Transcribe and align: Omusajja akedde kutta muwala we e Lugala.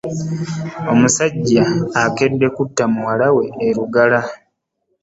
Omusajja 0.91 1.63
akedde 2.03 2.47
kutta 2.55 2.83
muwala 2.93 3.27
we 3.35 3.43
e 3.67 3.67
Lugala. 3.77 4.21